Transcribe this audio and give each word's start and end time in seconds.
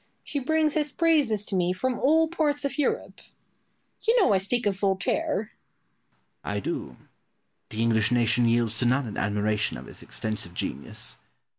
She 0.23 0.39
brings 0.39 0.73
his 0.73 0.91
praises 0.91 1.45
to 1.45 1.55
me 1.55 1.73
from 1.73 1.99
all 1.99 2.27
parts 2.27 2.65
of 2.65 2.79
Europe. 2.79 3.21
You 4.01 4.19
know 4.19 4.33
I 4.33 4.39
speak 4.39 4.65
of 4.65 4.79
Voltaire. 4.79 5.51
Pope. 5.51 6.39
I 6.53 6.59
do; 6.59 6.97
the 7.69 7.83
English 7.83 8.11
nation 8.11 8.49
yields 8.49 8.79
to 8.79 8.87
none 8.87 9.05
in 9.05 9.15
admiration 9.15 9.77
of 9.77 9.85
his 9.85 10.01
extensive 10.01 10.55
genius. 10.55 11.17